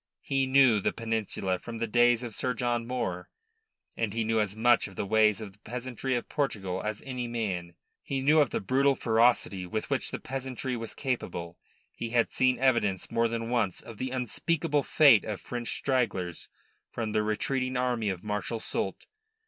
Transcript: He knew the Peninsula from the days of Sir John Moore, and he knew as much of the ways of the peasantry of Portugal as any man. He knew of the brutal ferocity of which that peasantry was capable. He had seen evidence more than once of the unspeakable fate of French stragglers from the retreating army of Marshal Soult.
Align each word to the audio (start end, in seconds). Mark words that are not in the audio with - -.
He 0.23 0.47
knew 0.47 0.79
the 0.79 0.91
Peninsula 0.91 1.59
from 1.59 1.77
the 1.77 1.85
days 1.85 2.23
of 2.23 2.33
Sir 2.33 2.55
John 2.55 2.87
Moore, 2.87 3.29
and 3.95 4.15
he 4.15 4.23
knew 4.23 4.39
as 4.39 4.55
much 4.55 4.87
of 4.87 4.95
the 4.95 5.05
ways 5.05 5.39
of 5.39 5.53
the 5.53 5.59
peasantry 5.59 6.15
of 6.15 6.27
Portugal 6.27 6.81
as 6.81 7.03
any 7.05 7.27
man. 7.27 7.75
He 8.01 8.19
knew 8.19 8.39
of 8.39 8.49
the 8.49 8.61
brutal 8.61 8.95
ferocity 8.95 9.65
of 9.65 9.85
which 9.91 10.09
that 10.09 10.23
peasantry 10.23 10.75
was 10.75 10.95
capable. 10.95 11.59
He 11.93 12.09
had 12.09 12.31
seen 12.31 12.57
evidence 12.57 13.11
more 13.11 13.27
than 13.27 13.51
once 13.51 13.79
of 13.79 13.99
the 13.99 14.09
unspeakable 14.09 14.81
fate 14.81 15.23
of 15.23 15.39
French 15.39 15.67
stragglers 15.77 16.49
from 16.89 17.11
the 17.11 17.21
retreating 17.21 17.77
army 17.77 18.09
of 18.09 18.23
Marshal 18.23 18.59
Soult. 18.59 19.05